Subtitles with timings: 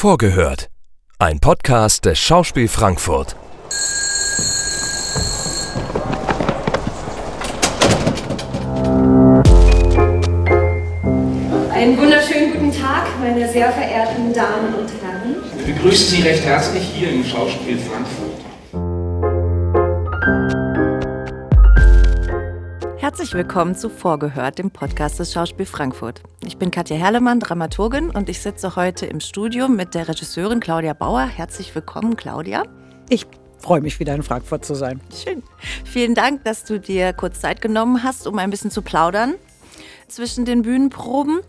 [0.00, 0.68] Vorgehört.
[1.18, 3.34] Ein Podcast des Schauspiel Frankfurt.
[11.72, 15.34] Einen wunderschönen guten Tag, meine sehr verehrten Damen und Herren.
[15.66, 18.37] Wir begrüßen Sie recht herzlich hier im Schauspiel Frankfurt.
[23.18, 26.22] Herzlich willkommen zu Vorgehört, dem Podcast des Schauspiel Frankfurt.
[26.46, 30.92] Ich bin Katja Herlemann, Dramaturgin und ich sitze heute im Studio mit der Regisseurin Claudia
[30.92, 31.26] Bauer.
[31.26, 32.62] Herzlich willkommen, Claudia.
[33.08, 33.26] Ich
[33.58, 35.00] freue mich wieder in Frankfurt zu sein.
[35.12, 35.42] Schön.
[35.84, 39.34] Vielen Dank, dass du dir kurz Zeit genommen hast, um ein bisschen zu plaudern
[40.06, 41.40] zwischen den Bühnenproben.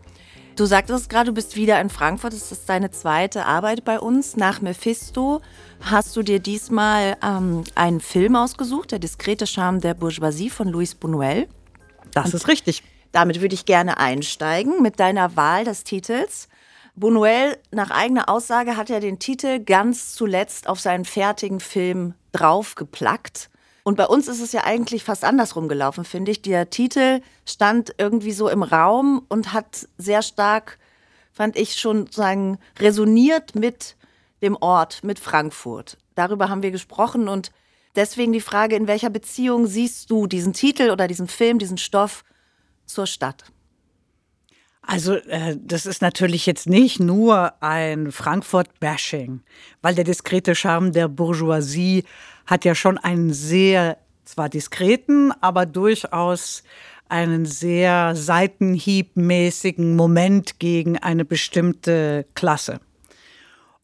[0.56, 2.34] Du sagtest gerade, du bist wieder in Frankfurt.
[2.34, 4.36] Das ist deine zweite Arbeit bei uns.
[4.36, 5.42] Nach Mephisto
[5.82, 10.96] hast du dir diesmal ähm, einen Film ausgesucht, Der diskrete Charme der Bourgeoisie von Louis
[11.00, 11.48] Buñuel.
[12.14, 12.84] Das Und ist richtig.
[13.12, 16.48] Damit würde ich gerne einsteigen mit deiner Wahl des Titels.
[17.00, 23.50] Buñuel, nach eigener Aussage, hat er den Titel ganz zuletzt auf seinen fertigen Film draufgeplackt.
[23.84, 26.42] Und bei uns ist es ja eigentlich fast andersrum gelaufen, finde ich.
[26.42, 30.78] Der Titel stand irgendwie so im Raum und hat sehr stark,
[31.32, 33.96] fand ich schon sagen, resoniert mit
[34.42, 35.98] dem Ort, mit Frankfurt.
[36.16, 37.52] Darüber haben wir gesprochen und
[38.00, 42.24] deswegen die Frage, in welcher Beziehung siehst du diesen Titel oder diesen Film, diesen Stoff
[42.86, 43.44] zur Stadt?
[44.82, 49.42] Also äh, das ist natürlich jetzt nicht nur ein Frankfurt-Bashing,
[49.82, 52.06] weil der diskrete Charme der Bourgeoisie
[52.48, 56.64] hat ja schon einen sehr, zwar diskreten, aber durchaus
[57.10, 62.80] einen sehr seitenhiebmäßigen Moment gegen eine bestimmte Klasse.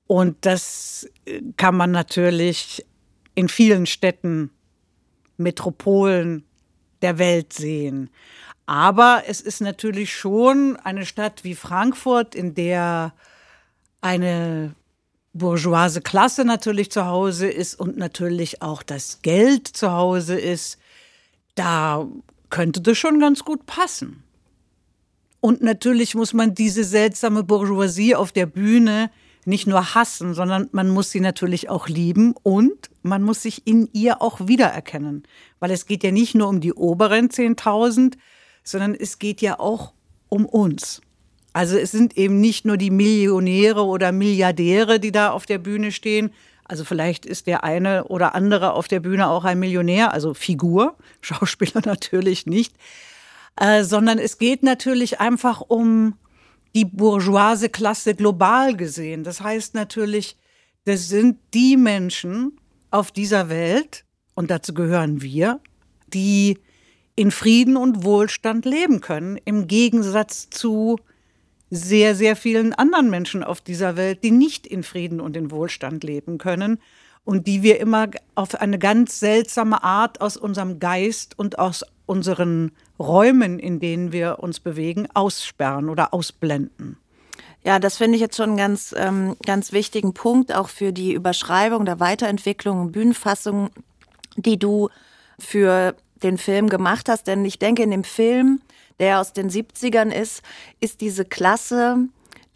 [0.08, 2.86] Und das äh, kann man natürlich
[3.36, 4.50] in vielen Städten,
[5.38, 6.44] Metropolen
[7.02, 8.10] der Welt sehen.
[8.66, 13.14] Aber es ist natürlich schon eine Stadt wie Frankfurt, in der
[14.02, 14.74] eine
[15.34, 20.80] bourgeoise Klasse natürlich zu Hause ist und natürlich auch das Geld zu Hause ist,
[21.56, 22.08] da
[22.50, 24.24] könnte das schon ganz gut passen.
[25.42, 29.12] Und natürlich muss man diese seltsame Bourgeoisie auf der Bühne
[29.46, 33.90] nicht nur hassen, sondern man muss sie natürlich auch lieben und man muss sich in
[33.94, 35.24] ihr auch wiedererkennen.
[35.60, 38.16] Weil es geht ja nicht nur um die oberen 10.000,
[38.64, 39.94] sondern es geht ja auch
[40.30, 41.02] um uns.
[41.54, 45.92] Also es sind eben nicht nur die Millionäre oder Milliardäre, die da auf der Bühne
[45.92, 46.32] stehen.
[46.66, 50.98] Also vielleicht ist der eine oder andere auf der Bühne auch ein Millionär, also Figur,
[51.22, 52.76] Schauspieler natürlich nicht,
[53.60, 56.16] äh, sondern es geht natürlich einfach um
[56.76, 59.24] die bourgeoise Klasse global gesehen.
[59.24, 60.38] Das heißt natürlich,
[60.84, 62.60] das sind die Menschen
[62.92, 64.04] auf dieser Welt,
[64.36, 65.62] und dazu gehören wir,
[66.14, 66.60] die
[67.16, 70.98] in Frieden und Wohlstand leben können, im Gegensatz zu
[71.72, 76.04] sehr, sehr vielen anderen Menschen auf dieser Welt, die nicht in Frieden und in Wohlstand
[76.04, 76.80] leben können
[77.24, 82.72] und die wir immer auf eine ganz seltsame Art aus unserem Geist und aus unseren
[83.00, 86.98] Räumen, in denen wir uns bewegen, aussperren oder ausblenden.
[87.64, 91.14] Ja, das finde ich jetzt schon einen ganz, ähm, ganz wichtigen Punkt, auch für die
[91.14, 93.70] Überschreibung der Weiterentwicklung und Bühnenfassung,
[94.36, 94.90] die du
[95.40, 97.26] für den Film gemacht hast.
[97.28, 98.62] Denn ich denke, in dem Film
[99.00, 100.42] der aus den 70ern ist,
[100.80, 101.98] ist diese Klasse,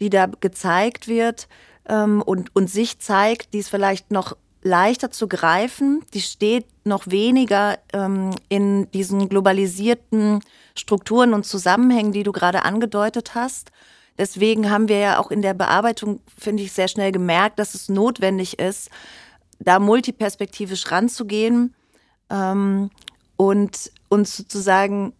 [0.00, 1.48] die da gezeigt wird
[1.88, 7.06] ähm, und, und sich zeigt, die ist vielleicht noch leichter zu greifen, die steht noch
[7.06, 10.40] weniger ähm, in diesen globalisierten
[10.74, 13.70] Strukturen und Zusammenhängen, die du gerade angedeutet hast.
[14.18, 17.88] Deswegen haben wir ja auch in der Bearbeitung, finde ich, sehr schnell gemerkt, dass es
[17.88, 18.90] notwendig ist,
[19.58, 21.74] da multiperspektivisch ranzugehen
[22.28, 22.90] ähm,
[23.36, 25.14] und uns sozusagen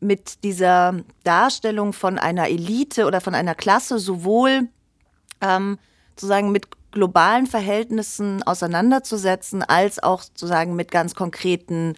[0.00, 4.68] mit dieser Darstellung von einer Elite oder von einer Klasse sowohl
[5.40, 5.78] ähm,
[6.10, 11.94] sozusagen mit globalen Verhältnissen auseinanderzusetzen, als auch sozusagen mit ganz konkreten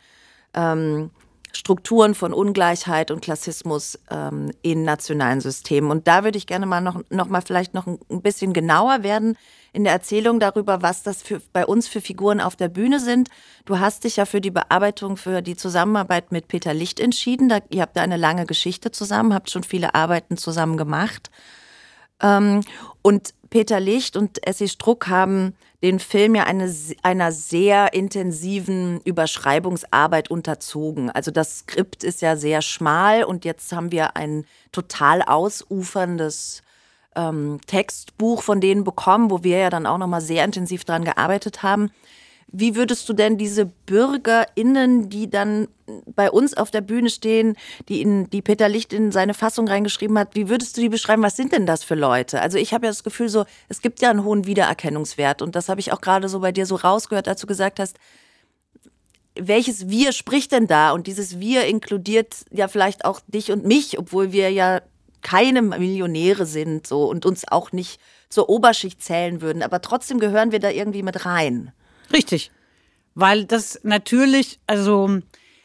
[0.55, 1.11] ähm,
[1.57, 5.91] Strukturen von Ungleichheit und Klassismus ähm, in nationalen Systemen.
[5.91, 9.37] Und da würde ich gerne mal noch, noch mal vielleicht noch ein bisschen genauer werden
[9.73, 13.29] in der Erzählung darüber, was das für, bei uns für Figuren auf der Bühne sind.
[13.65, 17.49] Du hast dich ja für die Bearbeitung, für die Zusammenarbeit mit Peter Licht entschieden.
[17.49, 21.31] Da, ihr habt da eine lange Geschichte zusammen, habt schon viele Arbeiten zusammen gemacht.
[22.21, 22.63] Ähm,
[23.03, 26.75] und Peter Licht und Essie Struck haben den Film ja eine,
[27.05, 31.09] einer sehr intensiven Überschreibungsarbeit unterzogen.
[31.09, 36.63] Also das Skript ist ja sehr schmal und jetzt haben wir ein total ausuferndes
[37.15, 41.63] ähm, Textbuch von denen bekommen, wo wir ja dann auch nochmal sehr intensiv dran gearbeitet
[41.63, 41.93] haben.
[42.49, 45.69] Wie würdest du denn diese BürgerInnen, die dann
[46.07, 47.57] bei uns auf der Bühne stehen,
[47.89, 51.23] die, in, die Peter Licht in seine Fassung reingeschrieben hat, wie würdest du die beschreiben?
[51.23, 52.41] Was sind denn das für Leute?
[52.41, 55.69] Also ich habe ja das Gefühl so, es gibt ja einen hohen Wiedererkennungswert und das
[55.69, 57.97] habe ich auch gerade so bei dir so rausgehört, als du gesagt hast,
[59.37, 60.93] welches Wir spricht denn da?
[60.93, 64.81] Und dieses Wir inkludiert ja vielleicht auch dich und mich, obwohl wir ja
[65.23, 70.53] keine Millionäre sind so und uns auch nicht zur Oberschicht zählen würden, aber trotzdem gehören
[70.53, 71.73] wir da irgendwie mit rein.
[72.15, 72.51] Richtig.
[73.15, 75.21] Weil das natürlich, also,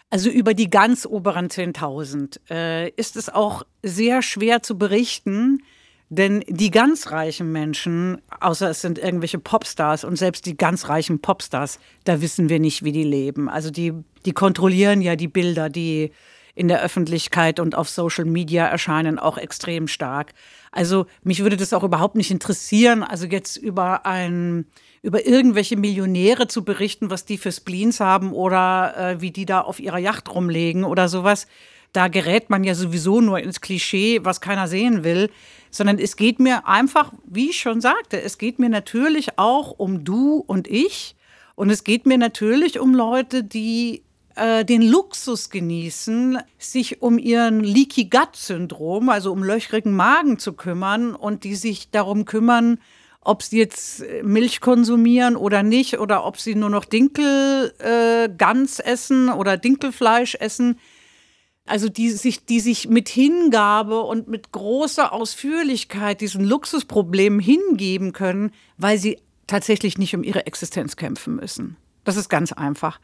[0.10, 5.64] also über die ganz oberen 10.000 äh, ist es auch sehr schwer zu berichten,
[6.10, 11.22] denn die ganz reichen Menschen, außer es sind irgendwelche Popstars und selbst die ganz reichen
[11.22, 13.48] Popstars, da wissen wir nicht, wie die leben.
[13.48, 13.94] Also die,
[14.26, 16.12] die kontrollieren ja die Bilder, die
[16.56, 20.34] in der Öffentlichkeit und auf Social Media erscheinen, auch extrem stark.
[20.72, 24.66] Also mich würde das auch überhaupt nicht interessieren, also jetzt über ein
[25.02, 29.62] über irgendwelche Millionäre zu berichten, was die für Spleens haben oder äh, wie die da
[29.62, 31.48] auf ihrer Yacht rumlegen oder sowas.
[31.94, 35.32] Da gerät man ja sowieso nur ins Klischee, was keiner sehen will,
[35.72, 40.04] sondern es geht mir einfach, wie ich schon sagte, es geht mir natürlich auch um
[40.04, 41.16] du und ich
[41.56, 44.04] und es geht mir natürlich um Leute, die
[44.40, 50.54] äh, den Luxus genießen, sich um ihren Leaky Gut Syndrom, also um löchrigen Magen zu
[50.54, 52.80] kümmern und die sich darum kümmern,
[53.22, 58.30] ob sie jetzt äh, Milch konsumieren oder nicht oder ob sie nur noch Dinkel äh,
[58.84, 60.80] essen oder Dinkelfleisch essen.
[61.66, 68.52] Also die sich, die sich mit Hingabe und mit großer Ausführlichkeit diesen Luxusproblemen hingeben können,
[68.78, 71.78] weil sie tatsächlich nicht um ihre Existenz kämpfen müssen.
[72.04, 73.00] Das ist ganz einfach.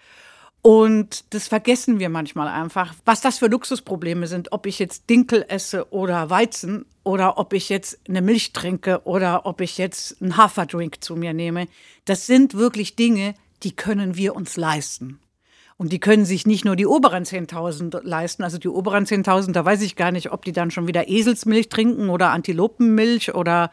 [0.66, 5.46] Und das vergessen wir manchmal einfach, was das für Luxusprobleme sind, ob ich jetzt Dinkel
[5.48, 10.38] esse oder Weizen oder ob ich jetzt eine Milch trinke oder ob ich jetzt einen
[10.38, 11.68] Haferdrink zu mir nehme.
[12.06, 15.20] Das sind wirklich Dinge, die können wir uns leisten.
[15.78, 18.42] Und die können sich nicht nur die oberen 10.000 leisten.
[18.42, 21.70] Also die oberen 10.000, da weiß ich gar nicht, ob die dann schon wieder Eselsmilch
[21.70, 23.70] trinken oder Antilopenmilch oder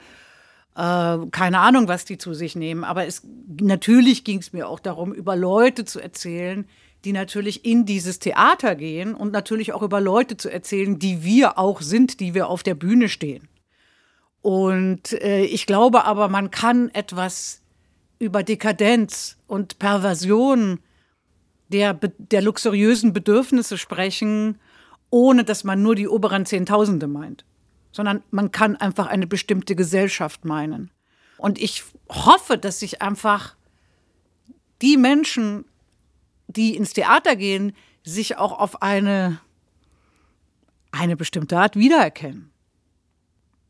[0.76, 2.84] äh, keine Ahnung, was die zu sich nehmen.
[2.84, 3.22] Aber es,
[3.60, 6.66] natürlich ging es mir auch darum, über Leute zu erzählen,
[7.04, 11.58] die natürlich in dieses Theater gehen und natürlich auch über Leute zu erzählen, die wir
[11.58, 13.48] auch sind, die wir auf der Bühne stehen.
[14.40, 17.60] Und äh, ich glaube aber, man kann etwas
[18.18, 20.78] über Dekadenz und Perversion
[21.68, 24.58] der, der luxuriösen Bedürfnisse sprechen,
[25.10, 27.44] ohne dass man nur die oberen Zehntausende meint,
[27.92, 30.90] sondern man kann einfach eine bestimmte Gesellschaft meinen.
[31.36, 33.54] Und ich hoffe, dass sich einfach
[34.80, 35.64] die Menschen
[36.56, 37.74] die ins Theater gehen,
[38.04, 39.40] sich auch auf eine,
[40.90, 42.50] eine bestimmte Art wiedererkennen.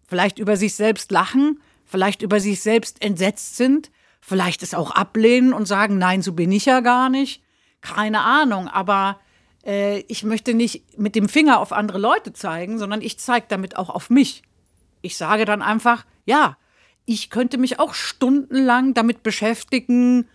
[0.07, 3.91] Vielleicht über sich selbst lachen, vielleicht über sich selbst entsetzt sind,
[4.21, 7.43] vielleicht es auch ablehnen und sagen, nein, so bin ich ja gar nicht.
[7.81, 9.21] Keine Ahnung, aber
[9.65, 13.77] äh, ich möchte nicht mit dem Finger auf andere Leute zeigen, sondern ich zeige damit
[13.77, 14.43] auch auf mich.
[15.01, 16.57] Ich sage dann einfach, ja,
[17.05, 20.29] ich könnte mich auch stundenlang damit beschäftigen,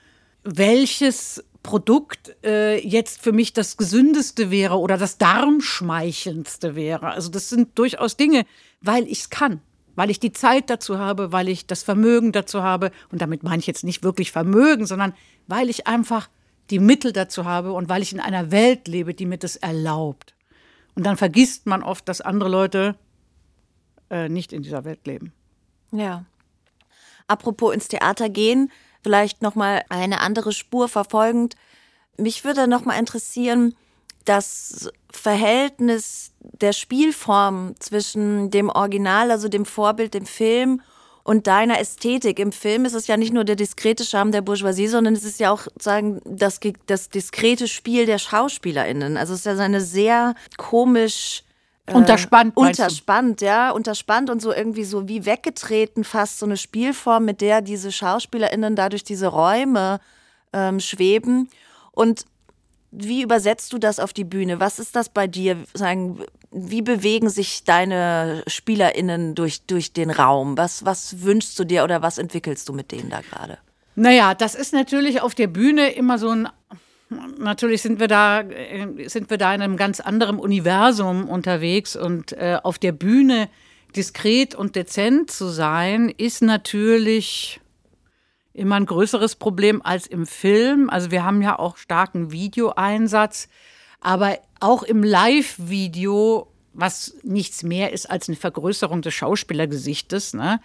[0.44, 7.08] welches Produkt äh, jetzt für mich das gesündeste wäre oder das darmschmeichelndste wäre.
[7.08, 8.46] Also das sind durchaus Dinge,
[8.82, 9.62] weil ich es kann,
[9.96, 12.92] weil ich die Zeit dazu habe, weil ich das Vermögen dazu habe.
[13.12, 15.14] Und damit meine ich jetzt nicht wirklich Vermögen, sondern
[15.48, 16.30] weil ich einfach
[16.70, 20.36] die Mittel dazu habe und weil ich in einer Welt lebe, die mir das erlaubt.
[20.96, 22.96] Und dann vergisst man oft, dass andere Leute
[24.10, 25.34] äh, nicht in dieser Welt leben.
[25.92, 26.26] Ja.
[27.28, 28.72] Apropos ins Theater gehen,
[29.04, 31.56] vielleicht noch mal eine andere Spur verfolgend.
[32.18, 33.76] Mich würde noch mal interessieren,
[34.26, 40.82] das Verhältnis der Spielform zwischen dem Original, also dem Vorbild, dem Film
[41.28, 42.40] und deiner Ästhetik.
[42.40, 45.42] Im Film ist es ja nicht nur der diskrete Charme der Bourgeoisie, sondern es ist
[45.42, 49.18] ja auch sagen das, das diskrete Spiel der SchauspielerInnen.
[49.18, 51.44] Also es ist ja so eine sehr komisch
[51.86, 52.56] äh, unterspannt.
[52.56, 57.62] Unterspannt, ja, unterspannt und so irgendwie so wie weggetreten, fast so eine Spielform, mit der
[57.62, 60.00] diese SchauspielerInnen dadurch diese Räume
[60.54, 61.50] ähm, schweben.
[61.92, 62.24] Und
[62.92, 64.62] wie übersetzt du das auf die Bühne?
[64.62, 65.58] Was ist das bei dir?
[65.74, 70.58] Sagen, wie bewegen sich deine SpielerInnen durch, durch den Raum?
[70.58, 73.58] Was, was wünschst du dir oder was entwickelst du mit denen da gerade?
[73.96, 76.50] Naja, das ist natürlich auf der Bühne immer so ein
[77.10, 82.34] Natürlich sind wir da, äh, sind wir da in einem ganz anderen Universum unterwegs und
[82.34, 83.50] äh, auf der Bühne
[83.96, 87.62] diskret und dezent zu sein, ist natürlich
[88.54, 90.90] immer ein größeres Problem als im Film.
[90.90, 93.48] Also wir haben ja auch starken Videoeinsatz,
[94.02, 100.60] aber auch im Live-Video, was nichts mehr ist als eine Vergrößerung des Schauspielergesichtes, ne,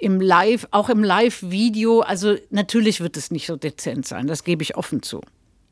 [0.00, 4.62] im Live, auch im Live-Video, also natürlich wird es nicht so dezent sein, das gebe
[4.62, 5.20] ich offen zu.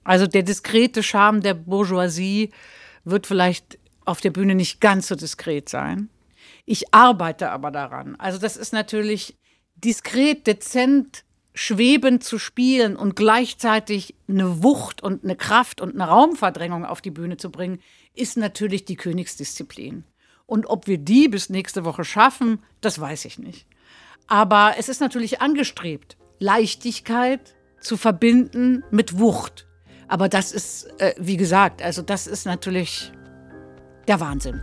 [0.05, 2.51] Also der diskrete Charme der Bourgeoisie
[3.05, 6.09] wird vielleicht auf der Bühne nicht ganz so diskret sein.
[6.65, 8.17] Ich arbeite aber daran.
[8.17, 9.37] Also das ist natürlich
[9.77, 11.25] diskret, dezent,
[11.57, 17.11] schwebend zu spielen und gleichzeitig eine Wucht und eine Kraft und eine Raumverdrängung auf die
[17.11, 17.81] Bühne zu bringen,
[18.15, 20.05] ist natürlich die Königsdisziplin.
[20.45, 23.67] Und ob wir die bis nächste Woche schaffen, das weiß ich nicht.
[24.27, 29.67] Aber es ist natürlich angestrebt, Leichtigkeit zu verbinden mit Wucht.
[30.09, 33.13] Aber das ist, äh, wie gesagt, also das ist natürlich
[34.07, 34.61] der Wahnsinn.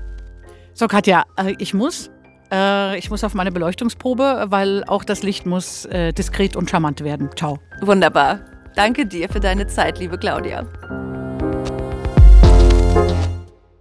[0.76, 2.12] So, Katja, äh, ich muss.
[2.54, 7.04] Äh, ich muss auf meine Beleuchtungsprobe, weil auch das Licht muss äh, diskret und charmant
[7.04, 7.30] werden.
[7.36, 7.60] Ciao.
[7.82, 8.42] Wunderbar.
[8.76, 10.66] Danke dir für deine Zeit, liebe Claudia.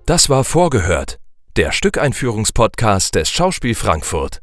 [0.07, 1.19] Das war Vorgehört,
[1.57, 4.41] der Stückeinführungspodcast des Schauspiel Frankfurt.